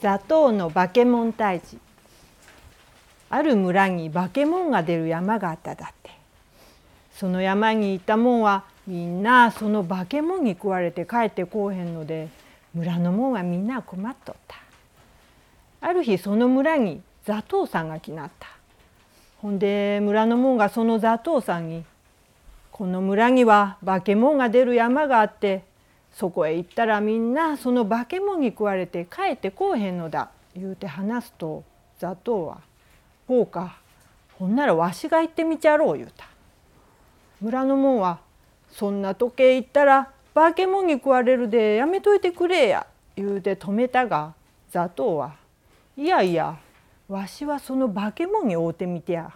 [0.00, 1.78] 座頭の化け物退治。
[3.30, 6.10] ある村に化け物が出る山があっただって。
[7.12, 12.28] その山にいたもんはみんなその化け物に食われて帰ってこうへんので
[12.74, 14.56] 村のもんはみんな困っとった。
[15.80, 18.48] ある日その村に座頭さんが来なった。
[19.38, 21.84] ほんで村のもんがその座頭さんに
[22.70, 25.64] 「この村には化け物が出る山があって
[26.12, 31.62] そこへ行ったらみんなその化け物に食われて帰ってこうへんのだ」言うて話すと
[31.98, 32.60] 座頭は
[33.28, 33.78] 「ほうか
[34.38, 36.26] ほんならわしが行ってみちゃろう」言うた。
[37.40, 38.18] 村のもんは
[38.70, 44.34] 「そんな時計行ったら化け物に食われるでやめといてくれや」言うて止めたが
[44.70, 45.36] 座頭は
[45.96, 46.56] 「いやいや
[47.08, 49.32] わしはその化け物に会うてみてや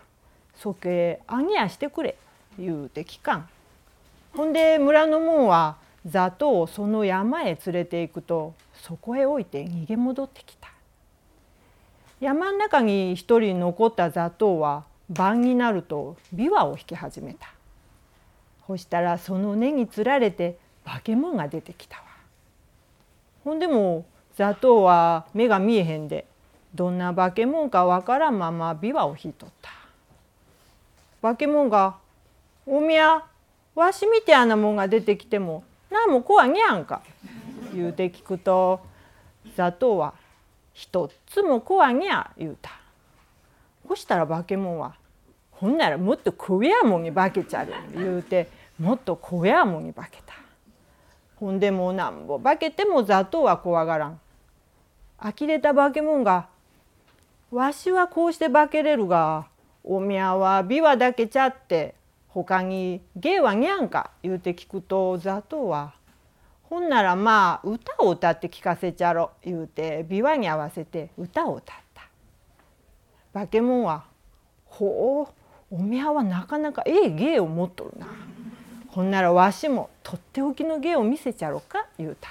[0.55, 2.17] そけあげやしてくれ」
[2.59, 3.49] 言うて聞かん。
[4.35, 10.69] ほんで村のもんは座頭をその山へ連れて行くとそこへ置いて逃げ戻ってきた。
[12.21, 17.49] 山の中に一人残った座頭は晩になると琵琶を弾き始めた。
[18.67, 22.05] そしたらその根につられて化け物が出てきたわ。
[23.45, 24.05] ほんでも
[24.37, 26.27] 座頭は目が見えへんで
[26.75, 29.71] どんな化け物かわからんまま琵琶を弾いとった。
[31.21, 31.97] 化け物が
[32.67, 33.25] 「おみや
[33.75, 37.03] わしみてあなもんが出てきてもなも怖にゃんか」
[37.73, 38.81] 言うて聞くと
[39.57, 40.15] 座頭は
[40.75, 42.71] 「一つも怖にゃ」言うた。
[43.87, 44.95] そしたら化け物は
[45.53, 50.35] 「ほんならもっと怖やもんに化けちゃる」言うてもっと怖やもんに化けた。
[51.37, 54.21] ほんでもなんぼ化けても座頭は怖がらん。
[55.19, 56.49] 呆れた化け物が
[57.53, 59.47] 「わしはこうして化けれるが
[59.85, 61.95] おみゃは琵琶だけちゃって
[62.35, 64.11] 他に芸はにゃんか？
[64.23, 65.93] 言うて聞くと座頭は
[66.65, 72.03] 「ほんならまあ歌を歌って聞かせちゃろ」言うて琵琶に合わせて歌を歌った。
[73.35, 74.05] 化け物は
[74.65, 75.29] 「ほ
[75.71, 78.07] うおみゃはなかなかええ芸を持っとるな。
[78.89, 82.29] ほんならわしもとっておきの芸を見せちゃろか」言うた。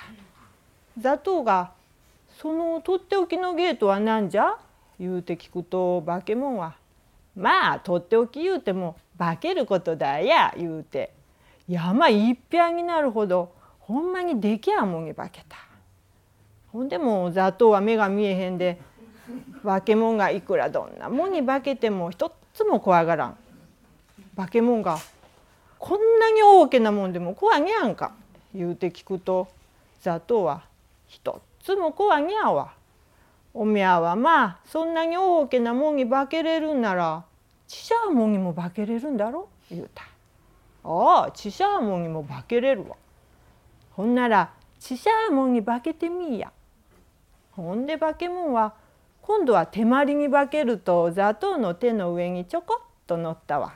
[0.98, 1.72] 座頭が
[2.42, 4.58] 「そのとっておきの芸とは何じゃ?」
[5.00, 6.76] 言うて聞くと化け物は
[7.36, 11.14] 「まあとっておき言うても化けることだや言うて
[11.68, 15.58] 山いっぴゃんになるほどほんまにできやもんに化けた。
[16.72, 18.80] ほんでも座頭は目が見えへんで
[19.64, 23.38] 化け物がいくらどんなもんに化けても一つも怖がらん。
[24.36, 24.98] 化け物が
[25.78, 28.14] 「こんなに大きなもんでも怖にゃんか」
[28.56, 29.50] 言うて聞くと
[30.02, 30.64] 座頭は
[31.06, 32.72] 「一つも怖にゃわ」。
[33.54, 37.24] おみゃはまあそんなに大きなもんに化けれるんなら
[37.72, 39.48] ちしゃもにも化けれるんだろ？
[39.72, 40.04] 言うた。
[40.84, 42.98] ああちしゃもんにも化けれるわ。
[43.92, 46.52] ほんならちしゃもんに化けてみいや。
[47.54, 48.74] ほんで化け物は
[49.22, 53.74] 今度は手まりに化けると座頭の手の上にちょこっと乗ったわ。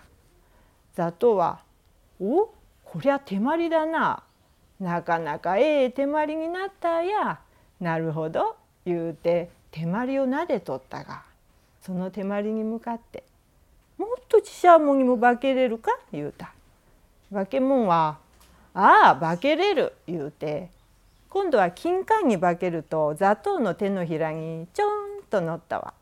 [0.94, 1.59] 座頭は
[2.19, 2.50] 「お
[2.84, 4.23] こりゃ手まりだな。
[4.78, 7.39] なかなかええ手まりになったや。
[7.79, 11.23] なるほど」言うて手まりをなでとったが
[11.79, 13.23] その手まりに向かって
[14.27, 16.51] とちしゃもにも化けれるか?」言うた。
[17.33, 18.17] 化け物は
[18.73, 20.69] 「ああ化けれる」言うて
[21.29, 25.93] 今度は金柑に化けると座頭の手のひらにちょんと乗ったわ。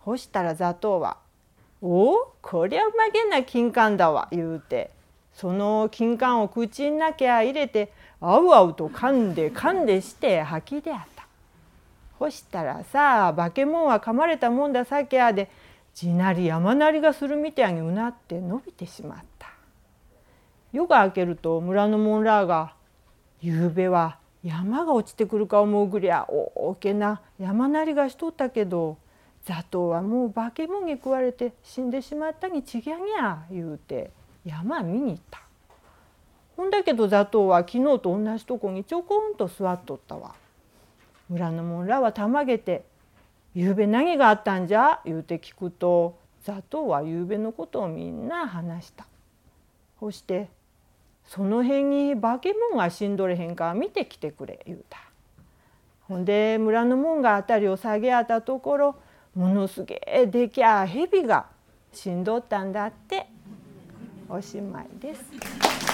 [0.00, 1.16] ほしたら座頭は
[1.82, 4.90] 「おおこりゃうまげな金柑だわ」言うて
[5.32, 11.26] その金柑を口ん中入れてあうあうと噛んで噛んでして吐きであった。
[12.18, 15.50] ほしたらさあ化け物は噛まれたもんださけやで
[15.94, 19.48] 地鳴り山鳴りがするみたいにうなって伸びてしまった
[20.72, 22.74] 夜が明けると村のモンラーが
[23.42, 28.96] 「ゆうべは山が落ちてくるか思うぐりゃ大けな山鳴りがしとったけど
[29.44, 34.10] 座頭はもう化け物に食われて死んでしまったにちぎゃにゃ」言うて
[34.44, 35.40] 山見に行った。
[36.56, 40.34] ほんだけど座頭は昨日と同じとこにちょこんと座っとったわ。
[41.30, 42.84] 村の者らはたまげて
[43.54, 49.06] ゆうべ何があったんじゃ?」言うて聞くと座頭はゆうべのことをみんな話した。
[49.98, 50.48] そして
[51.26, 54.98] 「その辺に化け物が死んどれへんか見てきてくれ」言うた。
[56.08, 58.96] ほんで村の者が辺りを下げあったところ
[59.34, 61.46] ものすげえできゃ蛇が
[61.92, 63.26] 死んどったんだって
[64.28, 65.89] おしまいです。